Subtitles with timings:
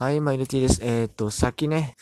[0.00, 0.78] はい、今、入れていいです。
[0.80, 1.96] えっ、ー、と、さっきね、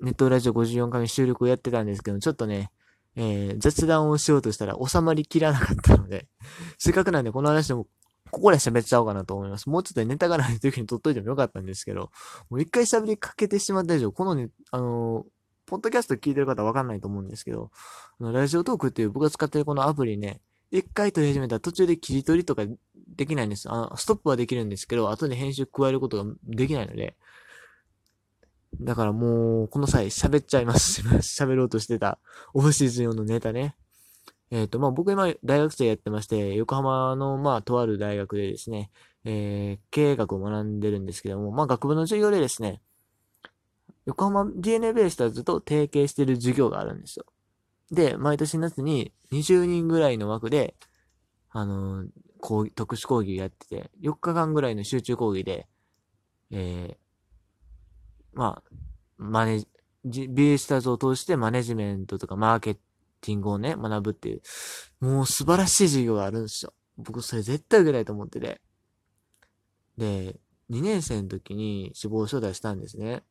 [0.00, 2.70] ネットラジオ54回目収録をやってたんですけど、ちょっとね、
[3.16, 6.28] えー、雑談をしようとしたら収まりきらなかったので、
[6.78, 7.88] せっかくなんでこの話でも、
[8.30, 9.68] ここで喋っちゃおうかなと思います。
[9.68, 12.12] もうちょっとネタがない時に撮っといてもよかったんですけど、
[12.50, 15.24] もう一回喋りかけてしまった以上、このね、あのー、
[15.66, 17.72] ポッドキャスト聞いてる方わかんないと思うんですけど、
[18.20, 20.40] ラジオトークっていう僕が使ってるこのアプリね、
[20.70, 22.62] 一回撮り始めたら途中で切り取りとか
[23.16, 23.70] できないんです。
[23.70, 27.16] あのストップはできるんですけど、後で編集加えることができないので、
[28.80, 31.02] だからもう、この際喋っちゃいます。
[31.18, 32.18] 喋ろうとしてた
[32.54, 33.76] オフシーズン用のネタね。
[34.50, 38.90] えっ、ー、と、まあ、僕今大学生やってまして、横浜の、まあ、とある大学でですね、
[39.24, 42.82] えー、経営学を学んでるんですけども、まあ、学部の授業でですね、
[44.06, 47.24] 横浜 DNA ベイスターズと提携してる授業があるんですよ。
[47.90, 50.74] で、毎年夏に20人ぐらいの枠で、
[51.56, 52.08] あのー、
[52.40, 55.68] 講義、特殊講義やってて、4日間ぐらいの集中講義で、
[56.50, 56.96] えー、
[58.32, 58.70] まあ、
[59.16, 59.62] マネ、
[60.04, 64.42] ベイスターズを通してマネジメントとかマーケティングをね、学ぶっていう、
[64.98, 66.72] もう素晴らしい授業があるんですよ。
[66.96, 68.60] 僕それ絶対受けたいと思ってて。
[69.96, 73.22] で、2年生の時に死亡書を出したんですね。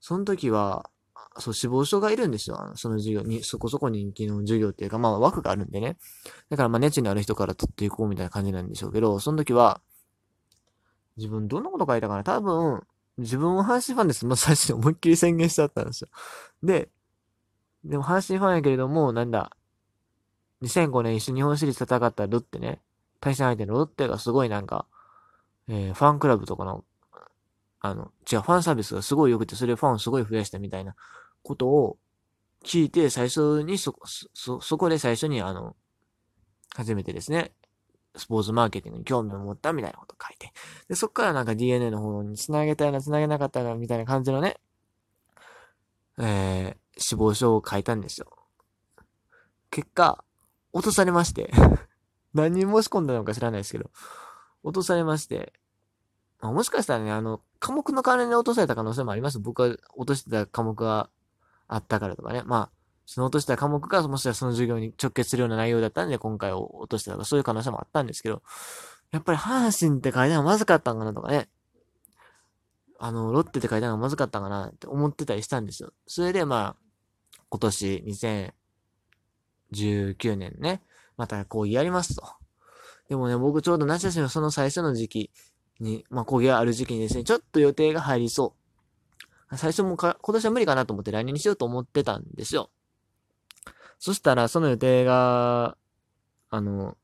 [0.00, 0.90] その時は、
[1.38, 2.72] そう、死亡書がいるんですよ。
[2.76, 5.96] その授業に、そこそこ人気の授業っていうか、まあ枠があるんでね。
[6.48, 9.80] だからまあ熱にある人から取っていこうみたいな感じなんでしょうけど、その時は、
[11.16, 12.24] 自分どんなこと書いたかな？
[12.24, 12.82] 多分、
[13.18, 14.26] 自分は阪神ファンです。
[14.26, 16.08] まあ最初に思いっきり宣言しちゃったんですよ。
[16.62, 16.88] で、
[17.84, 19.56] でも阪神ファンやけれども、なんだ、
[20.62, 22.80] 2005年一緒に日本シリーズ戦ったロッテね、
[23.20, 24.86] 対戦相手のロッテがすごいなんか、
[25.68, 26.84] えー、ファンクラブとかの
[27.84, 30.96] あの、違う、ファンサービスがすごい良くて、それファンをすごい増やしたみたいな
[31.42, 31.98] ことを
[32.64, 33.94] 聞いて、最初にそ、
[34.32, 35.76] そ、そこで最初にあの、
[36.74, 37.52] 初めてですね、
[38.16, 40.50] スポーツマーケティングに興味を持ったみたいなこと書いて。
[40.88, 44.58] で、そっからなんか DNA の方に繋げたいな、繋げなかったな、みたいな感じのね、
[46.18, 48.28] えー、死亡書を書いたんですよ。
[49.70, 50.24] 結果、
[50.72, 51.52] 落とされまして
[52.32, 53.90] 何人申し込んだのか知らないですけど、
[54.62, 55.52] 落とされまして、
[56.44, 59.38] まあ、もしかしたらね、あの、科目の関連で落とされた可能性もあります。
[59.38, 61.08] 僕が落としてた科目が
[61.66, 62.42] あったからとかね。
[62.44, 62.70] まあ、
[63.06, 68.42] その落とした科目が、もしかしたらその授業に直結するような内容だったんで、今回を落としてたとか、そういう可能性もあったんですけど、
[69.12, 71.48] やっぱり阪神って書いたのがまずかったんかなとかね。
[72.98, 75.94] あの、ロッテって書いたのがまずかったんかなって思ってたりしたんですよ。
[76.06, 78.04] それでまあ、今年
[79.72, 80.82] 2019年ね、
[81.16, 82.24] またこうやりますと。
[83.08, 85.30] でもね、僕ちょうど夏休みのその最初の時期、
[85.80, 88.54] に、まあ、焦げがある時期にですね、ちょっと予定が入りそ
[89.50, 89.56] う。
[89.56, 92.70] 最初もか、今年は無理かなと思って来年にしようと思ってたんですよ。
[93.98, 95.76] そしたら、その予定が、
[96.50, 96.96] あの、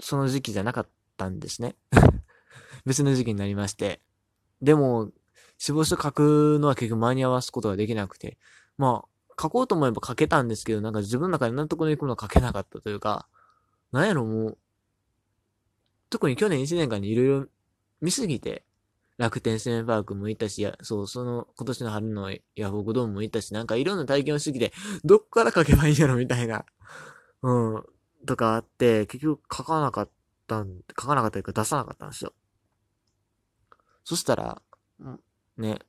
[0.00, 1.76] その時期じゃなかったんですね。
[2.86, 4.00] 別の時期になりまして。
[4.60, 5.10] でも、
[5.58, 8.38] 死亡書書くのは結局間に合わすことができなくて。
[8.76, 13.28] まあ、書こうと思えば書けたんですけど、なんか自分の中で納得のいくもの書けなかったというか、
[13.92, 14.58] なんやろもう、
[16.14, 17.46] 特に去年1年間にいろいろ
[18.00, 18.64] 見すぎて、
[19.18, 24.72] 楽天センパークも行ったし、や、そう、その、今年の春のヤフオクドームも行ったし、なんかいろんな体験をしてきて、
[25.04, 26.64] どっから書けばいいやろみたいな、
[27.42, 27.84] うん、
[28.26, 30.08] とかあって、結局書かなかっ
[30.46, 32.32] たん、書かなかったというか出さなかったんですよ。
[34.04, 34.62] そしたら、
[35.56, 35.80] ね、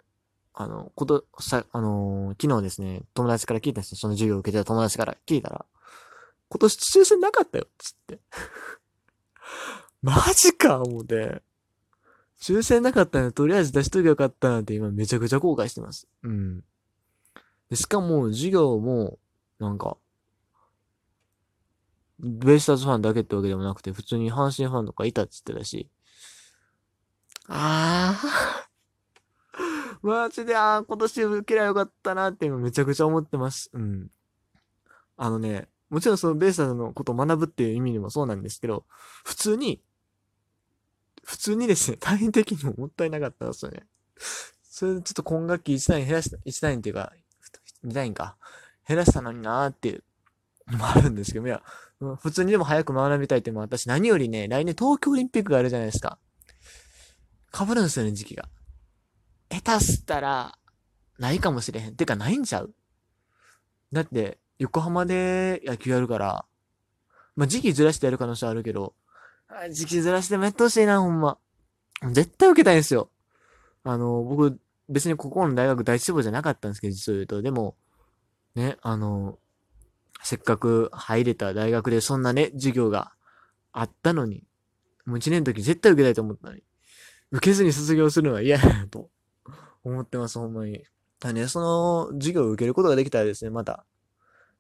[0.56, 3.98] あの、こと、さ、あのー、昨日ですね、友達から聞いたんですよ。
[3.98, 5.68] その授業を受けてた友達から聞いたら、
[6.50, 8.20] 今年抽選なかったよ、つって。
[10.06, 11.42] マジか思って。
[12.40, 16.08] 抽選なかったらとりあえず出しとけばよかったなんて今めちゃくちゃ後悔してます。
[16.22, 16.64] うん。
[17.72, 19.18] で、しかも授業も、
[19.58, 19.98] なんか、
[22.20, 25.90] ベイスターズファンだけってわけでもなくて、普通に阪神ファンとかいたって言ってたし。
[27.48, 28.70] ああ。
[30.04, 33.72] マジで、ああ、今年受けりゃよかったなって今めちゃくちゃ思ってます。
[33.74, 34.12] うん。
[35.18, 38.86] あのね、もちろんそのベイスターズのことを学ぶっていう意味でもそうなんですけど、
[39.24, 39.82] 普通に
[41.26, 43.86] 普通にですね、単位的にももったいなかったんですよね。
[44.62, 47.12] それでちょっと今学期1単位減らした、1単位っていうか、
[47.84, 48.38] 2単位か、
[48.88, 50.04] 減らしたのになーっていう
[50.72, 51.64] のもあるんですけど、いや、
[52.22, 56.20] 普通にでも早く学びたいっても私何よりね、来年東京オリンピックがあるじゃないですか。
[57.52, 58.48] 被るんですよね、時期が。
[59.50, 60.58] 下手したら、
[61.18, 61.96] ないかもしれへん。
[61.96, 62.76] てか、ないんちゃう
[63.92, 66.46] だって、横浜で野球やるから、
[67.36, 68.94] まあ、時期ずらしてやる可能性あるけど、
[69.70, 71.38] 時期ずらしてもやってほしいな、ほんま。
[72.12, 73.10] 絶対受けたいんですよ。
[73.84, 74.60] あの、僕、
[74.90, 77.42] 別にここの大学第一志望じゃなかったんですけど、実を言うと。
[77.42, 77.76] でも、
[78.56, 79.40] ね、あの、
[80.24, 83.14] せっかく入れた大学でそんなね、授業が
[83.72, 84.44] あったのに、
[85.06, 86.64] もう一年の時絶対受けたいと思ったのに。
[87.32, 89.10] 受けずに卒業するのは嫌やなと
[89.84, 90.84] 思ってます、ほんまに。
[91.20, 93.86] だね、その授業を受けることができたらですね、また、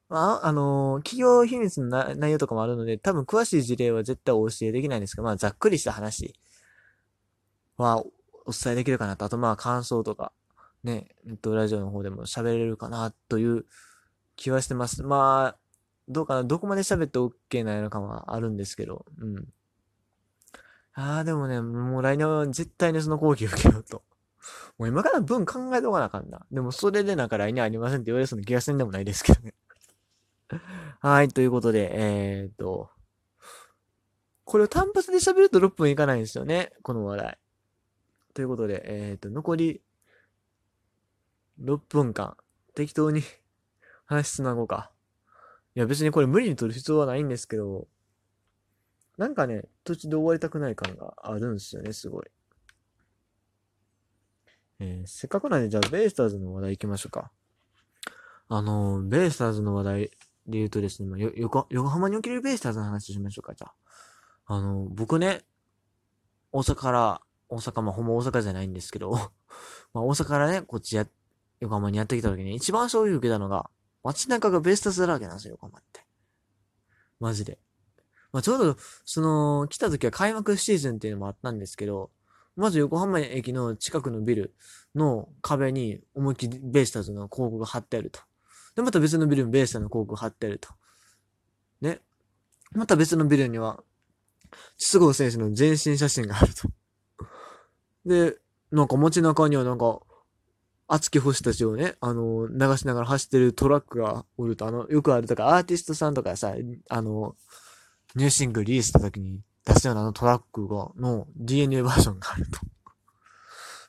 [0.08, 6.36] まあ、あのー、企業秘密の内容とかもあるので、多分詳しい事例は絶対お教えできないんですが、まあ、ざっくりした話
[7.78, 8.04] は
[8.46, 9.26] お伝えできるかなと。
[9.26, 10.32] あと、まあ、感想とか、
[10.84, 13.66] ね、ネットラジオの方でも喋れるかなという
[14.36, 15.04] 気はしてます。
[15.04, 15.58] まあ、
[16.08, 19.48] どうかな、どこまで喋って OK なのかはあるんですけど、うん。
[20.94, 24.04] ああ、でもね、もう来年は絶対にその講義を受けようと。
[24.78, 26.46] もう今から文考えとかなあかんな。
[26.52, 29.54] でもそれでなんか来年ありませんって言われそうな気がせんでもないですけどね。
[31.00, 32.90] はい、ということで、えー、っと、
[34.44, 37.40] これを単発で喋ると6分いかないんですよね、この話題。
[38.34, 39.82] ということで、えー、っと、残り
[41.62, 42.38] 6分間、
[42.76, 43.22] 適当に
[44.06, 44.92] 話つなごうか。
[45.76, 47.88] いや別にこれ無理に取る必要はないんですけど、
[49.18, 52.26] なんかね、途中で終わりたくない感があるんですよね、すごい。
[54.80, 57.32] えー、せっかくなんで、じゃあ、ベイスターズの話題行きましょうか。
[58.48, 60.12] あのー、ベイスターズの話題
[60.48, 63.74] で言うとですね、まあ、よ、横、横浜におけるベイスターズの話しましょうか、じゃあ。
[64.48, 65.42] あの、僕ね、
[66.52, 69.12] 大阪から、大阪、まあ、ほんま大阪じゃないんですけど、
[69.94, 71.08] まあ、大阪からね、こっちや、
[71.60, 73.70] 横浜にやってきた時に、一番衝撃受けたのが、
[74.04, 76.06] 街中がベイスターズだらけなんですよ、横浜って。
[77.20, 77.60] マジで。
[78.32, 82.12] まあ、ちょうど、その、来た時は開幕シーズンっていうのもあったんですけど、
[82.56, 84.56] まず横浜駅の近くのビル
[84.94, 88.22] の壁に思いっきりベイスターズの広告が貼ってあると。
[88.76, 90.70] で、また別のビルにベイスの広告貼ってると。
[91.82, 92.02] ね。
[92.72, 93.84] また別のビルには、
[94.78, 96.70] 筒香選手の全身写真があると。
[98.06, 98.38] で、
[98.72, 100.00] なんか街中にはなんか、
[100.88, 106.54] 熱き星たちをね、あの、流しながら走ってるトラックがおると、あの、よくあるとか、アーティストさんとかさ、
[106.90, 107.36] あの、
[108.16, 112.60] ニューシングルリリースした時に出すようなあのトラックが、の DNA バージョンがあると。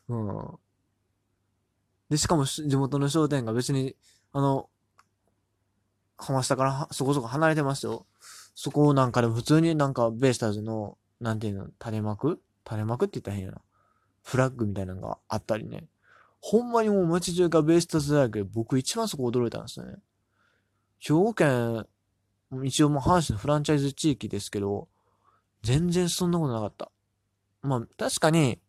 [0.08, 0.58] うん。
[2.08, 3.94] で、しかも地元の商店が別に、
[4.32, 4.70] あの、
[6.28, 8.06] 浜下からそこそこ離れてますよ。
[8.54, 12.40] そこなんかで普通になんかベイスターズの、なんていうの、垂れ幕？
[12.66, 13.60] 垂れ幕って言ったら変やな。
[14.22, 15.84] フラッグみたいなのがあったりね。
[16.40, 19.96] ほんまにもう街中がベイスターズだらけで、僕一番そこ驚いたんですよね。
[20.98, 21.86] 兵庫県、
[22.64, 24.88] 一応もう阪神のフランチャイズ地域ですけど、
[25.62, 26.90] 全然そんなことなかった。
[27.62, 28.60] まあ、確かに、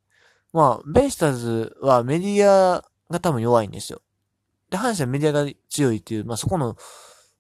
[0.54, 4.02] まあ、ベイスターズはメディアが多分弱いんですよ。
[4.70, 6.76] で、阪神はメディアが強いっていう、まあそこの、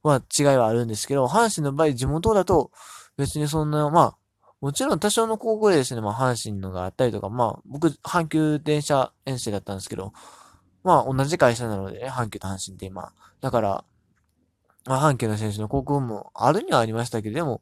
[0.07, 2.71] は違いはあるんですけど、阪神の場合地元だと
[3.17, 4.17] 別にそんな、まあ、
[4.59, 10.13] もちろん多少の高校でですね、まあ阪神のがあったりとか、まあ僕、阪急電車遠征だったんですけど、
[10.83, 13.83] まあ同じ会社なので、ね、阪急と阪神って今、だから、
[14.85, 17.61] まあ阪急の選手の高校もあるにはありましたけど、でも、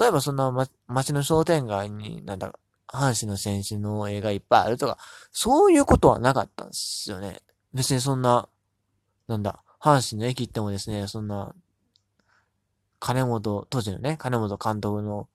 [0.00, 2.52] 例えばそんな、ま、街の商店街になんだ、
[2.88, 4.98] 阪神の選手の絵がいっぱいあるとか、
[5.30, 7.42] そういうことはなかったんですよね。
[7.74, 8.48] 別にそんな、
[9.28, 11.54] なんだ、阪神の駅行ってもですね、そんな、
[13.00, 15.28] 金本、当時のね、金本監督の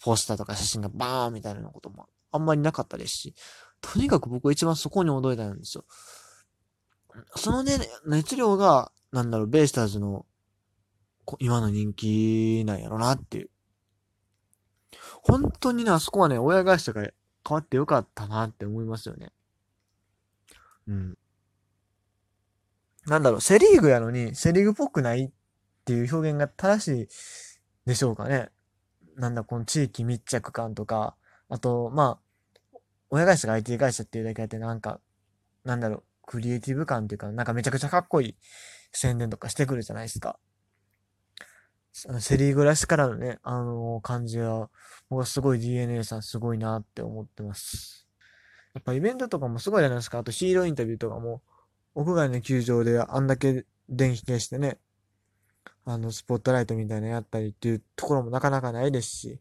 [0.00, 3.34] ポスターとか写真がバーンみたいなこともあんまりなかったですし、
[3.80, 5.84] とにかく僕は一番そこに驚いたんですよ。
[7.36, 10.26] そのね、熱量が、なんだろう、ベイスターズの、
[11.38, 13.50] 今の人気なんやろなっていう。
[15.22, 17.12] 本当にね、あそこはね、親会社が変
[17.48, 19.32] わってよかったなって思いますよね。
[20.86, 21.18] うん。
[23.06, 25.30] なんだろう、セリーグやのに、セリーグっぽくないっ
[25.84, 27.08] ていう表現が正しい
[27.86, 28.50] でしょうかね。
[29.16, 31.14] なんだ、この地域密着感とか、
[31.48, 32.18] あと、ま
[32.72, 32.78] あ、
[33.10, 35.00] 親会社が IT 会社っていうだけあって、なんか、
[35.64, 38.36] なんだろう、クリエイティブ感っていうか、なんかめちゃくちゃかっこいい
[38.92, 40.38] 宣伝とかしてくるじゃないですか。
[41.92, 44.68] セリーグらしからのね、あのー、感じは、
[45.10, 48.08] 僕はすごい DNA さんすごいなって思ってます。
[48.74, 50.18] やっぱイベントとかもすごいじゃないですか。
[50.18, 51.42] あとヒーローインタビューとかも、
[51.94, 54.78] 屋外の球場であんだけ電気消してね、
[55.84, 59.40] あの、スポットライトみたいなやったりっていうところもなかなかないですし、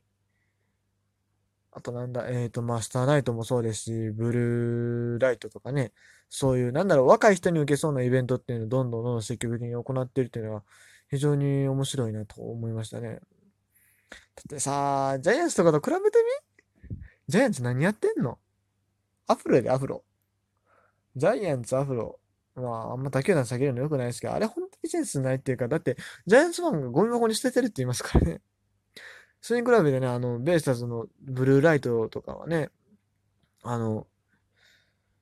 [1.72, 5.91] あとなんだ、えっ、ー、と、マスターライトもそうですし、ブルーライトとかね、
[6.29, 10.63] そういう、なんだろう、若い人に受けそうなイベントっていうのをどんどんどんどん積極的に行ってるっていうのは、
[11.10, 13.19] 非常に面白いなと思いましたね。
[14.10, 16.19] だってさ、ジャイアンツとかと比べて
[16.89, 16.98] み？
[17.27, 18.38] ジャイアンツ何やってんの？
[19.25, 20.03] アフロやで、アフロ。
[21.15, 22.19] ジャイアンツ、アフロ。
[22.55, 28.41] まあ、あんま打球弾下げるの良くないですけど、あれ本当にセンスないっていうか、だって、ジャイアンツファンがゴミ箱に捨ててるって言いますからね。
[29.41, 32.69] それに比べてね、あの、ベイスターズのブルーライトとかはね、
[33.63, 34.07] あの、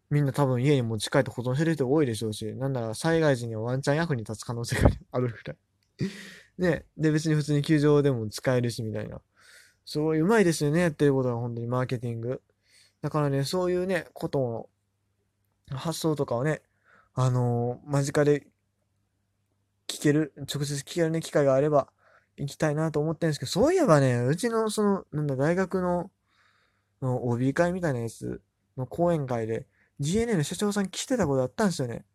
[0.10, 5.58] みんな多分家に持ち帰って保存してる人多いでしょうし、なんなら災害時にはワンチャン役に立つ可能性があるぐらい。
[6.58, 9.22] ね、で、別に普通に球場でも使えるし、みたいな。
[9.86, 12.42] すごいうまいですよね、やってることは本当にマーケティング。
[13.02, 14.70] だからね、そういうね、ことを、
[15.70, 16.62] 発想とかをね、
[17.14, 18.48] あの間近で
[19.88, 21.90] 聞ける、直接聞けるね、機会があれば
[22.38, 26.10] 行きたいなと思ってるんですけど、そういえばね、うちのその、なんだ、大学の、
[27.02, 28.42] の OB 会みたいなやつ
[28.78, 29.68] の講演会で、
[30.00, 32.06] GNA の社長さん来てたことあったんですよね。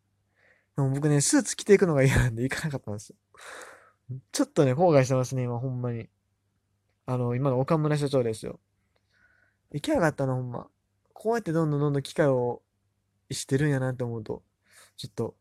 [0.77, 3.17] でも僕ね、スーツ着ていくのが嫌なんで行かなかったんですよ。
[4.33, 6.09] ちょっとね、後悔してますね、今、ほんまに。
[7.07, 8.59] あの、今の岡村社長ですよ。
[9.73, 10.69] 行きゃよかったな、ほんま。
[11.13, 12.63] こうやってどんどんどんどん機会を
[13.31, 14.43] してるんやなって思うと、
[14.97, 15.35] ちょっと、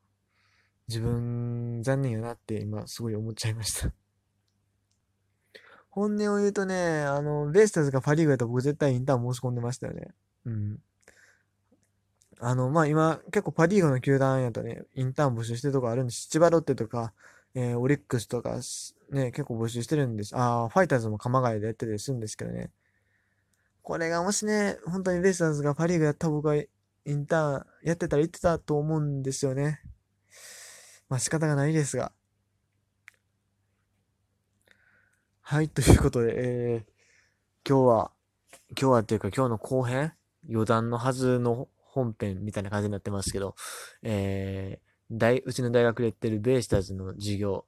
[0.87, 3.91] 自分、残念やなって今、すごい思っちゃいました。
[5.89, 10.13] 本音を言うとね、あの、ベイスターズがパリーグやったら僕絶対インターン申し込んでましたよね。
[10.45, 10.79] うん。
[12.39, 16.27] あの、まあ、今、結構パリーグの球団やとね、インターン募集してるとこあるんです。
[16.27, 17.13] 千葉ロッテとか、
[17.53, 18.59] えーオリックスとか、
[19.09, 20.35] ね、結構募集してるんです。
[20.35, 22.71] ああ、ファイターズも鎌ヶ谷でやってたりするんですけどね。
[23.81, 26.55] これがもしね、本当にベイスターズがパリーグやったら僕は
[27.05, 29.81] インターンやってたら言ってたと思うんですよね。
[31.07, 32.11] まあ仕方がないですが。
[35.41, 38.11] はい、ということで、えー、今日は、
[38.71, 40.13] 今日はっていうか今日の後編
[40.49, 43.55] 余談のはずの本編みたいな感じになってますけど、
[44.01, 47.65] えー、大、うちの大学でやってるベイスターズの授業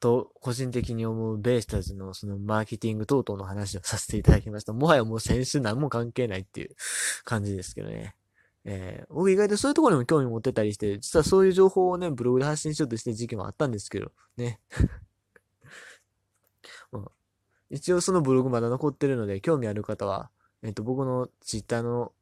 [0.00, 4.72] と、個人的に思うベイスターズのそのマーケティング等々の話をさせていただきました。
[4.72, 6.76] もはやもう先週何も関係ないっていう
[7.24, 8.16] 感じですけどね。
[8.64, 14.60] えー、僕意外とそういうところにも興味持ってたりして、実はそういう情報をね、ブログで発信しようとしてる時期もあったんですけど、ね。
[16.92, 17.06] うん
[17.70, 20.30] 一応そのブログまだ残ってるので、興味ある方は、
[20.62, 22.12] えっ、と、僕のツイッターの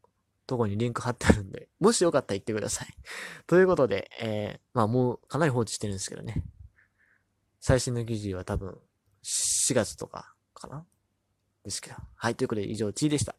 [0.46, 2.88] とこにリンク貼ってあるんで、もしよかったら言ってください。
[3.46, 6.42] ということで、えー、まあもうかなり放置してるんですけどね。
[7.61, 8.78] 最新の記事は多分
[9.22, 10.84] 4月とかかな？
[11.64, 11.96] ですけど。
[12.16, 13.37] はい、ということで以上、ちーでした。